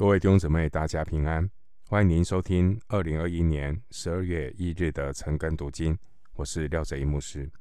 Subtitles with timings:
[0.00, 1.46] 各位弟兄姊妹，大家平安！
[1.86, 5.98] 欢迎您收听二零二一年十二月一日的晨更读经，
[6.32, 7.52] 我是廖哲一牧师。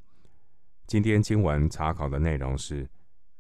[0.87, 2.89] 今天经文查考的内容是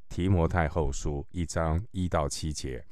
[0.09, 2.85] 提摩太后书一章一到七节。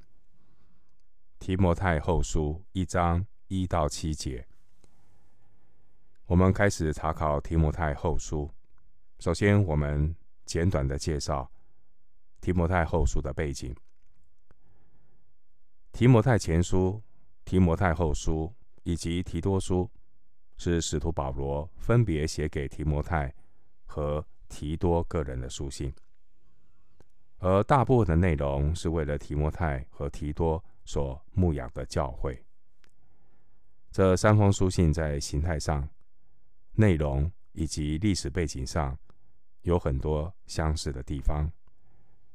[1.39, 4.47] 提摩太后书一章一到七节，
[6.27, 8.49] 我们开始查考提摩太后书。
[9.19, 10.15] 首先，我们
[10.45, 11.51] 简短的介绍
[12.39, 13.75] 提摩太后书的背景。
[15.97, 17.01] 提摩太前书、
[17.43, 18.53] 提摩太后书
[18.83, 19.89] 以及提多书，
[20.55, 23.33] 是使徒保罗分别写给提摩太
[23.87, 25.91] 和提多个人的书信，
[27.39, 32.45] 而大部分的内容是为了提摩太和提多所牧养的教会。
[33.91, 35.89] 这三封书信在形态上、
[36.73, 38.95] 内容以及历史背景上
[39.63, 41.51] 有很多相似的地方，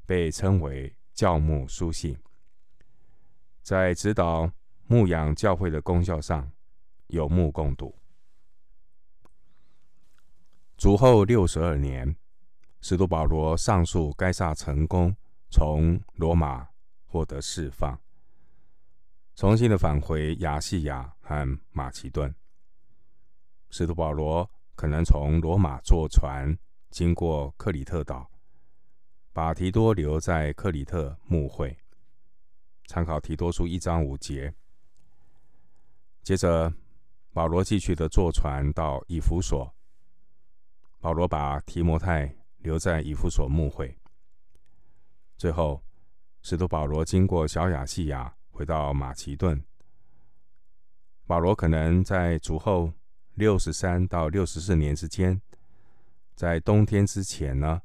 [0.05, 2.19] 被称为教牧书信。
[3.62, 4.50] 在指导
[4.86, 6.50] 牧养教会的功效上，
[7.06, 7.94] 有目共睹。
[10.77, 12.16] 主后六十二年，
[12.80, 15.16] 使徒保罗上诉该撒成功，
[15.48, 16.69] 从罗马
[17.06, 18.00] 获得释放，
[19.36, 22.34] 重新的返回亚细亚和马其顿。
[23.70, 26.58] 使徒保罗可能从罗马坐船
[26.91, 28.28] 经过克里特岛，
[29.32, 31.78] 把提多留在克里特牧会。
[32.92, 34.52] 参考提多书一章五节。
[36.22, 36.70] 接着，
[37.32, 39.74] 保罗继续的坐船到以弗所。
[41.00, 43.96] 保罗把提摩太留在以弗所牧会。
[45.38, 45.82] 最后，
[46.42, 49.64] 使徒保罗经过小亚细亚，回到马其顿。
[51.26, 52.92] 保罗可能在主后
[53.32, 55.40] 六十三到六十四年之间，
[56.34, 57.80] 在冬天之前呢，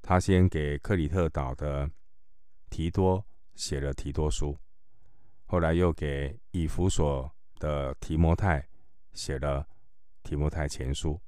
[0.00, 1.90] 他先给克里特岛的
[2.70, 3.26] 提多。
[3.54, 4.58] 写了提多书，
[5.44, 8.68] 后来又给以弗所的提摩太
[9.12, 9.68] 写了
[10.22, 11.20] 提摩太前书。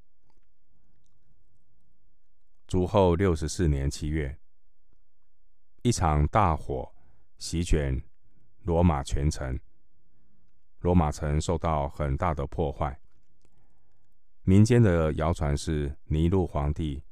[2.67, 4.39] 主后六十四年七月，
[5.83, 6.93] 一场大火
[7.39, 8.03] 席卷
[8.63, 9.61] 罗马全城，
[10.81, 12.99] 罗马城受到很大的破坏。
[14.43, 17.03] 民间的谣传是尼禄皇帝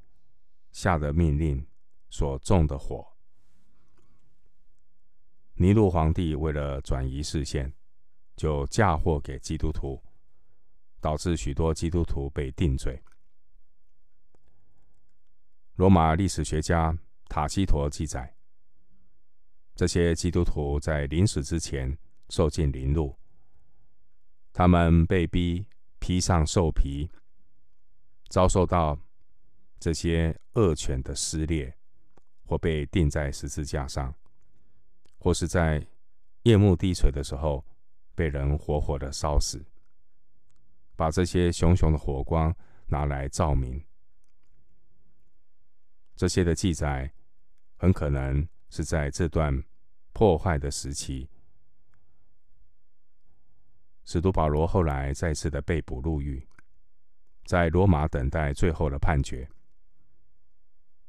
[0.71, 1.67] 下的命令
[2.09, 3.12] 所纵的火。
[5.55, 7.73] 尼禄皇帝为了转移视线，
[8.37, 10.03] 就嫁祸给基督徒，
[11.01, 13.01] 导致许多基督徒被定罪。
[15.77, 16.97] 罗马历史学家
[17.29, 18.35] 塔西佗记载，
[19.75, 21.97] 这些基督徒在临死之前
[22.29, 23.17] 受尽凌辱，
[24.53, 25.67] 他们被逼
[25.99, 27.11] 披上兽皮，
[28.29, 28.99] 遭受到
[29.79, 31.77] 这些恶犬的撕裂，
[32.45, 34.15] 或被钉在十字架上。
[35.23, 35.87] 或是在
[36.43, 37.65] 夜幕低垂的时候，
[38.13, 39.65] 被人活活的烧死，
[40.97, 42.53] 把这些熊熊的火光
[42.89, 43.81] 拿来照明。
[46.17, 47.09] 这些的记载
[47.77, 49.63] 很可能是在这段
[50.13, 51.31] 破坏的时期。
[54.05, 56.45] 使徒保罗后来再次的被捕入狱，
[57.45, 59.49] 在罗马等待最后的判决。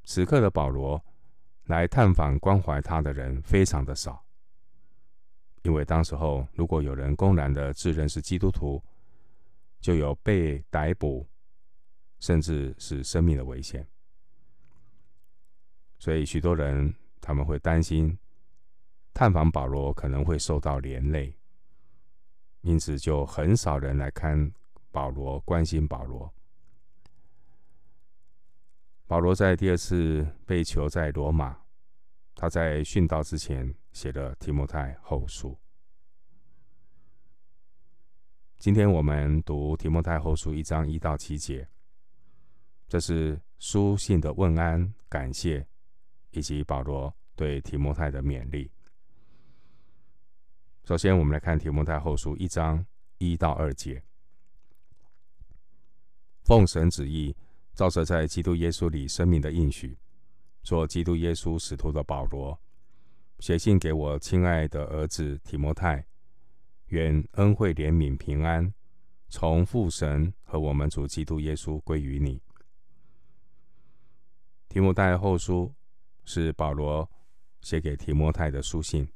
[0.03, 1.03] 此刻的保罗。
[1.65, 4.23] 来探访关怀他的人非常的少，
[5.61, 8.83] 因为当时候如果有人公然的自认是基督徒，
[9.79, 11.25] 就有被逮捕，
[12.19, 13.87] 甚至是生命的危险。
[15.99, 18.17] 所以许多人他们会担心
[19.13, 21.33] 探访保罗可能会受到连累，
[22.59, 24.51] 因此就很少人来看
[24.91, 26.33] 保罗，关心保罗。
[29.05, 31.55] 保罗在第二次被囚在罗马，
[32.35, 35.57] 他在殉道之前写了提摩太后书。
[38.57, 41.67] 今天我们读提摩太后书一章一到七节，
[42.87, 45.67] 这是书信的问安、感谢，
[46.31, 48.71] 以及保罗对提摩太的勉励。
[50.85, 52.83] 首先，我们来看提摩太后书一章
[53.17, 54.01] 一到二节，
[56.45, 57.35] 奉神旨意。
[57.73, 59.97] 照着在基督耶稣里生命的应许，
[60.61, 62.59] 做基督耶稣使徒的保罗，
[63.39, 66.05] 写信给我亲爱的儿子提摩太，
[66.87, 68.71] 愿恩惠、怜悯、平安，
[69.27, 72.41] 从父神和我们主基督耶稣归于你。
[74.69, 75.73] 提摩太后书
[76.23, 77.09] 是保罗
[77.61, 79.07] 写给提摩太的书信。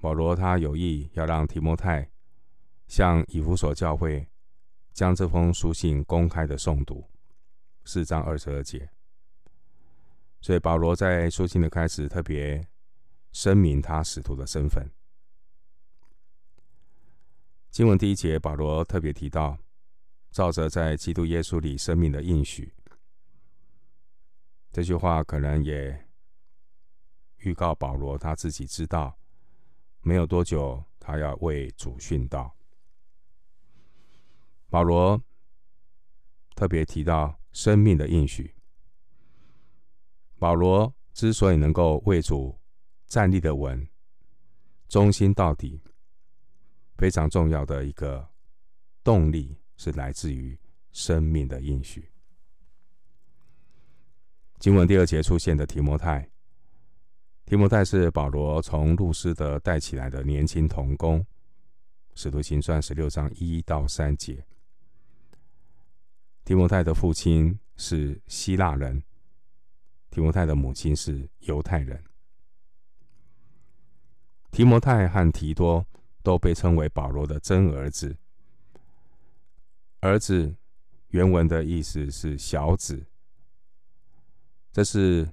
[0.00, 2.10] 保罗他有意要让提摩太
[2.86, 4.28] 向以弗所教会。
[4.94, 7.04] 将这封书信公开的诵读，
[7.84, 8.88] 四章二十二节。
[10.40, 12.64] 所以保罗在书信的开始特别
[13.32, 14.88] 声明他使徒的身份。
[17.70, 19.58] 经文第一节，保罗特别提到，
[20.30, 22.72] 照着在基督耶稣里生命的应许。
[24.70, 26.06] 这句话可能也
[27.38, 29.18] 预告保罗他自己知道，
[30.02, 32.54] 没有多久他要为主殉道。
[34.68, 35.22] 保罗
[36.54, 38.54] 特别提到生命的应许。
[40.38, 42.58] 保罗之所以能够为主
[43.06, 43.88] 站立的稳、
[44.88, 45.80] 忠心到底。
[46.96, 48.24] 非常重要的一个
[49.02, 50.56] 动力是来自于
[50.92, 52.08] 生命的应许。
[54.60, 56.30] 经文第二节出现的提摩太，
[57.44, 61.26] 提摩太是保罗从路斯德带起来的年轻同工。
[62.14, 64.46] 使徒行传十六章一到三节，
[66.44, 69.02] 提摩太的父亲是希腊人，
[70.10, 72.04] 提摩太的母亲是犹太人。
[74.50, 75.86] 提摩太和提多。
[76.24, 78.16] 都被称为保罗的真儿子。
[80.00, 80.56] 儿子
[81.08, 83.04] 原文的意思是小子，
[84.72, 85.30] 这是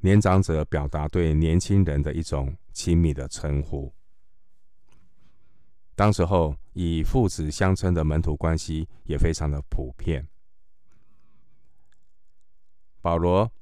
[0.00, 3.92] 年长者表达对年轻人的一种亲密的称呼。
[5.94, 10.26] 当时候以父子相称的门徒关系也非常的普遍。
[13.02, 13.52] 保罗、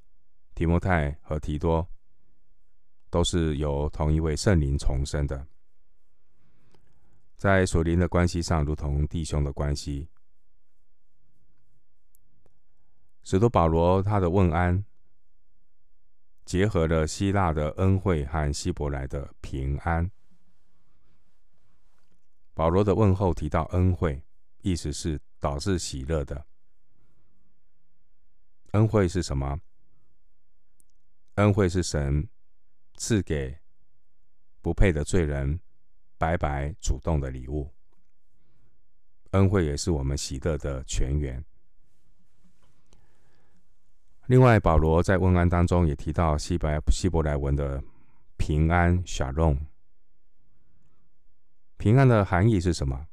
[0.55, 1.89] 提摩太和提多
[3.09, 5.47] 都是由同一位圣灵重生的。
[7.37, 10.11] 在属灵的关系上，如同弟兄的关系。
[13.23, 14.85] 使徒保罗他的问安，
[16.45, 20.11] 结合了希腊的恩惠和希伯来的平安。
[22.53, 24.23] 保罗的问候提到恩惠，
[24.61, 26.45] 意思是导致喜乐的。
[28.73, 29.61] 恩惠是什么？
[31.37, 32.29] 恩惠是神
[32.95, 33.59] 赐给
[34.61, 35.61] 不配的罪人。
[36.19, 37.73] 白白主动的礼物，
[39.31, 41.43] 恩惠也是我们喜乐的泉源。
[44.27, 47.83] 另外，保罗在问安当中也提到希伯希伯来文的
[48.37, 49.61] 平安 （shalom）。
[51.79, 53.09] 平安的含义是什么？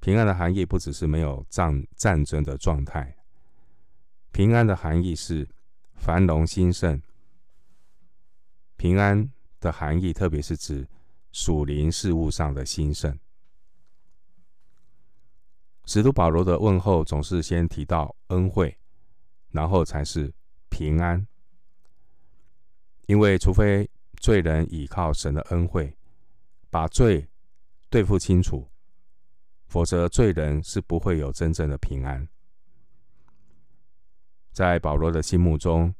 [0.00, 3.15] 平安的含义不只是没有战战争的状态，
[4.32, 5.48] 平安的含义是
[5.94, 7.00] 繁荣兴盛。
[8.76, 9.30] 平安
[9.60, 10.86] 的含义，特别是指。
[11.32, 13.18] 属灵事务上的兴盛，
[15.84, 18.78] 使徒保罗的问候总是先提到恩惠，
[19.50, 20.32] 然后才是
[20.70, 21.26] 平安。
[23.04, 23.86] 因为除非
[24.18, 25.94] 罪人倚靠神的恩惠，
[26.70, 27.28] 把罪
[27.90, 28.66] 对付清楚，
[29.66, 32.26] 否则罪人是不会有真正的平安。
[34.56, 35.94] 在保罗的心目中，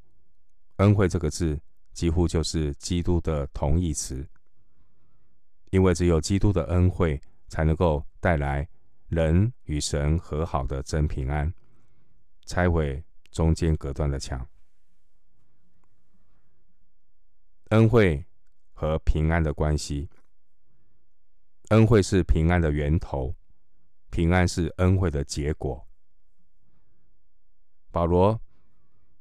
[0.76, 1.61] 恩惠这个字
[1.93, 4.26] 几乎就是基督的同义词。
[5.69, 8.67] 因为只有基督的恩惠，才能够带来
[9.08, 11.53] 人与神和好的真平安，
[12.47, 14.49] 拆毁中间隔断的墙。
[17.69, 18.25] 恩惠
[18.73, 20.09] 和平安的关系，
[21.69, 23.37] 恩惠是平安的源头，
[24.09, 25.87] 平安是恩惠的结果。
[27.91, 28.41] 保罗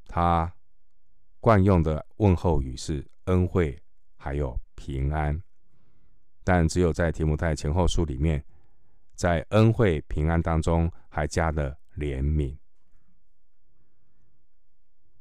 [0.08, 0.54] 他
[1.40, 3.82] 惯用的问候语是恩惠，
[4.16, 5.42] 还有平安。
[6.44, 8.44] 但只有在提摩太前后书里面，
[9.16, 12.56] 在恩惠平安当中还加了怜悯，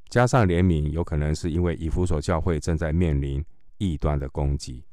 [0.09, 3.43] 加上怜悯，有可能是因为以弗所教会正在面临
[3.79, 4.85] 异端的攻击，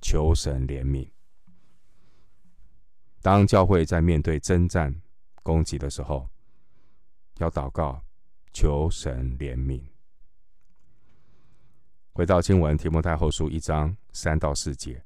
[0.00, 1.08] 求神怜悯。
[3.22, 5.00] 当教会在面对征战
[5.42, 6.28] 攻击的时候，
[7.38, 8.04] 要祷告，
[8.54, 9.82] 求神怜悯。
[12.12, 15.04] 回到经文，提摩太后书一章三到四节。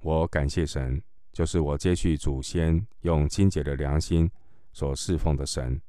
[0.00, 4.30] 我感谢神，就是我接续祖先用清洁的良心
[4.72, 5.82] 所侍奉的神。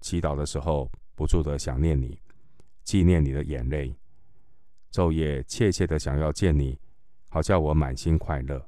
[0.00, 2.18] 祈祷的时候，不住的想念你，
[2.82, 3.94] 纪念你的眼泪，
[4.90, 6.80] 昼夜切切的想要见你，
[7.28, 8.66] 好叫我满心快乐。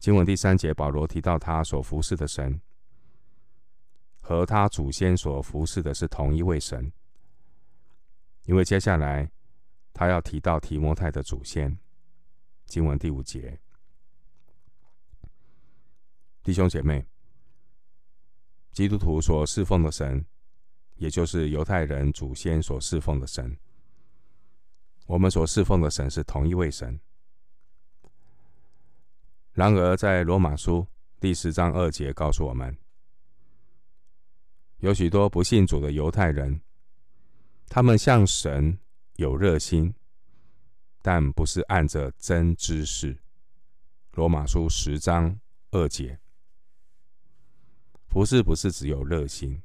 [0.00, 2.60] 经文第三节，保罗提到他所服侍的神
[4.22, 6.90] 和他祖先所服侍的是同一位神，
[8.44, 9.30] 因为接下来
[9.92, 11.76] 他要提到提摩太的祖先。
[12.64, 13.60] 经文第五节，
[16.42, 17.04] 弟兄姐妹，
[18.70, 20.24] 基督徒所侍奉的神，
[20.94, 23.58] 也就是犹太人祖先所侍奉的神。
[25.06, 26.98] 我们所侍奉的神是同一位神。
[29.52, 30.86] 然而，在罗马书
[31.20, 32.74] 第十章二节告诉我们，
[34.82, 36.60] 有许多不信主的犹太人，
[37.68, 38.76] 他们向神
[39.14, 39.94] 有热心，
[41.00, 43.16] 但不是按着真知识。
[44.14, 45.38] 罗马书十章
[45.70, 46.18] 二节，
[48.08, 49.62] 服侍不是只有热心，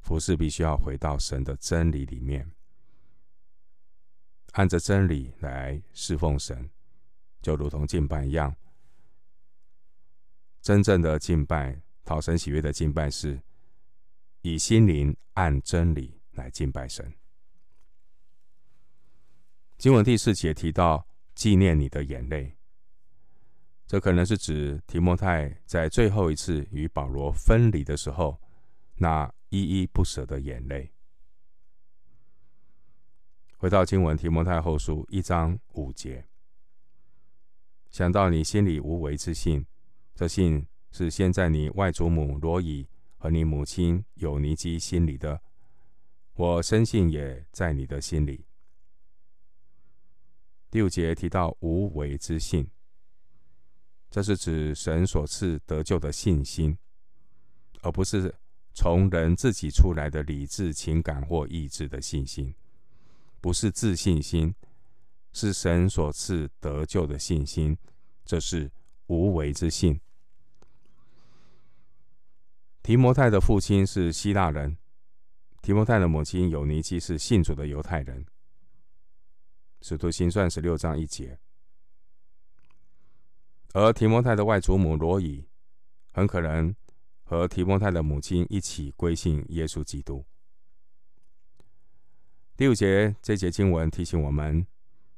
[0.00, 2.52] 服侍必须要回到神的真理里面，
[4.52, 6.70] 按着真理来侍奉神，
[7.42, 8.54] 就如同敬拜一样。
[10.60, 13.42] 真正的敬拜，讨神喜悦的敬拜，是
[14.42, 17.14] 以心灵按真理来敬拜神。
[19.78, 22.56] 经文第四节提到纪念你的眼泪。
[23.86, 28.40] 这可能是指提摩太在最后一次与保罗分离的时候，
[28.96, 30.92] 那依依不舍的眼泪。
[33.58, 36.26] 回到经文，提摩太后书一章五节，
[37.90, 39.66] 想到你心里无为之信，
[40.14, 42.88] 这信是先在你外祖母罗以
[43.22, 45.40] 和你母亲有尼基心里的，
[46.34, 48.44] 我深信也在你的心里。
[50.72, 52.68] 第五节提到无为之信。
[54.10, 56.76] 这是指神所赐得救的信心，
[57.82, 58.34] 而不是
[58.74, 62.52] 从人自己出来的理智、情感或意志的信心，
[63.40, 64.52] 不是自信心，
[65.32, 67.78] 是神所赐得救的信心。
[68.24, 68.68] 这是
[69.06, 70.00] 无为之信。
[72.82, 74.76] 提摩太的父亲是希腊人，
[75.62, 78.26] 提摩太的母亲尤尼基是信主的犹太人。
[79.80, 81.38] 使徒行传十六章一节。
[83.72, 85.46] 而提摩太的外祖母罗伊，
[86.10, 86.74] 很可能
[87.22, 90.24] 和提摩太的母亲一起归信耶稣基督。
[92.56, 94.66] 第五节这节经文提醒我们，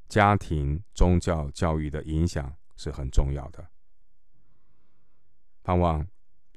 [0.06, 3.66] 家庭宗教教育的影响是很重要的。
[5.62, 6.06] 盼望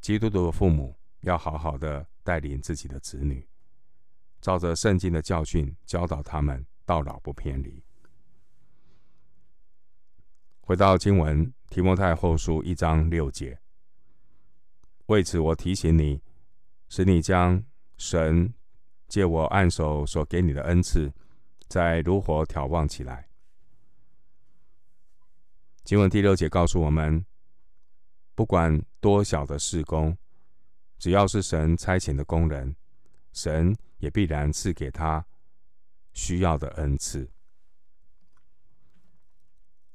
[0.01, 3.47] 基督徒的父母要好好的带领自己的子女，
[4.41, 7.83] 照着圣经的教训教导他们，到老不偏离。
[10.61, 11.53] 回到经文。
[11.69, 13.59] 提摩太后书一章六节，
[15.07, 16.23] 为此我提醒你，
[16.87, 17.61] 使你将
[17.97, 18.53] 神
[19.09, 21.11] 借我按手所给你的恩赐，
[21.67, 23.27] 再如火挑旺起来。
[25.83, 27.25] 经文第六节告诉我们，
[28.33, 30.17] 不管多小的事工，
[30.97, 32.75] 只要是神差遣的工人，
[33.33, 35.25] 神也必然赐给他
[36.13, 37.29] 需要的恩赐。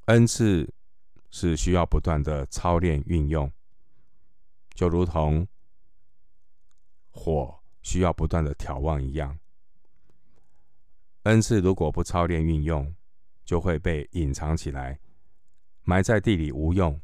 [0.07, 0.73] 恩赐。
[1.35, 3.51] 是需要不断的操练运用，
[4.75, 5.49] 就如同
[7.11, 9.39] 火需要不断的眺望一样。
[11.23, 12.95] 恩赐如果不操练运用，
[13.47, 15.01] 就会被隐藏起来，
[15.85, 17.01] 埋在地里无用。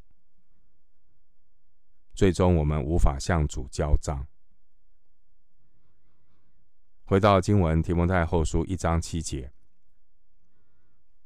[2.18, 4.26] 最终我们无法向主交账。
[7.04, 9.52] 回到经文，提摩太后书一章七节，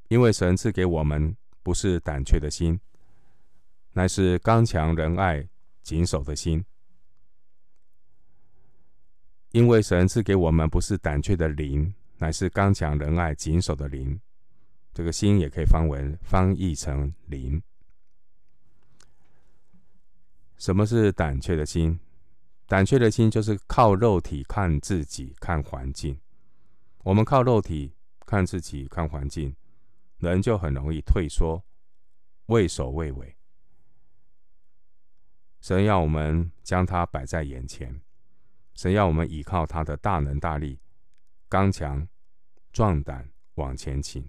[0.09, 2.79] 因为神赐给我们不是胆怯的心。
[3.93, 5.49] 乃是刚强仁爱、
[5.83, 6.63] 谨守的心，
[9.53, 14.21] 因为神赐给我们不是胆怯的灵，乃是刚强仁爱、谨守的灵。
[14.93, 17.63] 这个心也可以翻文翻译成灵。
[20.63, 21.99] 什么是胆怯的心？
[22.69, 26.17] 胆怯的心就是靠肉体看自己、看环境。
[27.03, 27.93] 我们靠肉体
[28.27, 29.57] 看自己、看环境，
[30.19, 31.61] 人就很容易退缩、
[32.47, 33.37] 畏首畏尾。
[35.61, 38.01] 神要我们将他摆在眼前，
[38.77, 40.79] 神要我们依靠他的大能大力，
[41.49, 42.07] 刚强
[42.73, 44.25] 壮胆往前倾。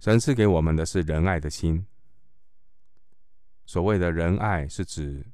[0.00, 1.86] 神赐给我们的是仁爱的心。
[3.64, 5.26] 所谓的仁爱，是指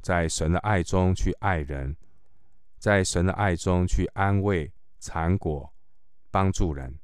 [0.00, 1.96] 在神的爱中去爱人，
[2.78, 5.72] 在神的爱中去安慰、缠裹、
[6.30, 6.98] 帮助人。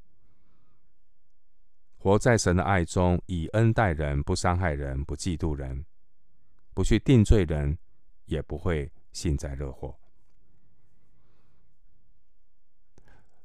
[1.97, 5.85] 活在神的爱中，以恩待人，不伤害人，不嫉妒人，
[6.73, 7.77] 不去定罪人，
[8.25, 9.95] 也不会幸灾乐祸。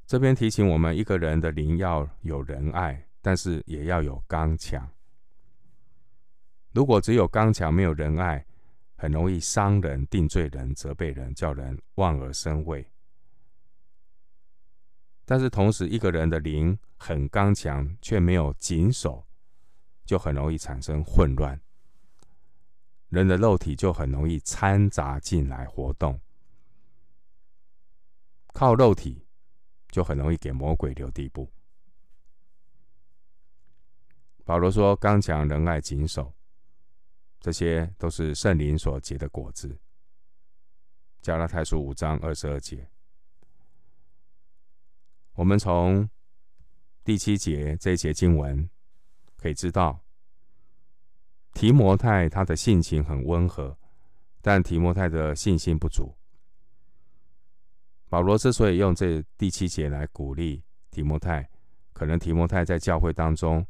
[0.06, 4.90] 这边提醒我们，一个人的灵要有仁爱，但是也要有刚强。
[6.76, 8.44] 如果只有刚强，没有仁爱，
[8.96, 12.86] 很容易伤人、定罪人、责备人，叫人望而生畏。
[15.24, 19.26] 但是同时，一个人的灵很刚强，却没有谨守，
[20.04, 21.58] 就很容易产生混乱。
[23.08, 26.20] 人的肉体就很容易掺杂进来活动，
[28.48, 29.24] 靠肉体
[29.88, 31.50] 就很容易给魔鬼留地步。
[34.44, 36.35] 保罗说：“刚强、仁爱、谨守，
[37.46, 39.78] 这些都是圣灵所结的果子。”
[41.22, 42.90] 加拉太书五章二十二节。
[45.34, 46.10] 我们从
[47.04, 48.68] 第七节这一节经文
[49.36, 50.00] 可以知道，
[51.54, 53.78] 提摩太他的性情很温和，
[54.42, 56.16] 但提摩太的信心不足。
[58.08, 61.48] 保罗之所以用这第七节来鼓励提摩太，
[61.92, 63.64] 可能提摩太在教会当中，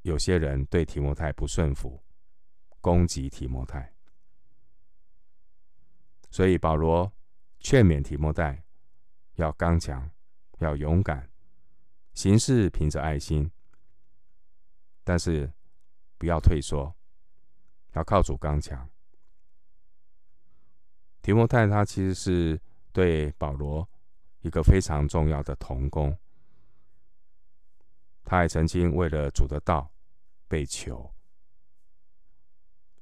[0.00, 2.02] 有些人对提摩太不顺服，
[2.82, 3.94] 攻击提摩太，
[6.30, 7.10] 所以保罗
[7.60, 8.64] 劝勉提摩太
[9.36, 10.10] 要刚强，
[10.58, 11.30] 要勇敢，
[12.12, 13.48] 行事凭着爱心，
[15.04, 15.50] 但是
[16.18, 16.92] 不要退缩，
[17.92, 18.90] 要靠主刚强。
[21.22, 22.60] 提摩太他其实是
[22.92, 23.88] 对保罗
[24.40, 26.18] 一个非常重要的同工。
[28.24, 29.88] 他还曾经为了主的道
[30.48, 31.08] 被囚。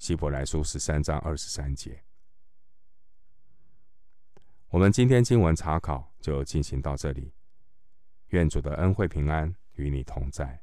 [0.01, 2.03] 希伯来书十三章二十三节。
[4.71, 7.35] 我们今天经文查考就进行到这里。
[8.29, 10.63] 愿主的恩惠平安与你同在。